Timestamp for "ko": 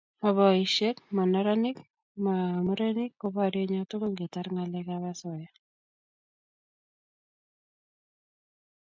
3.19-3.27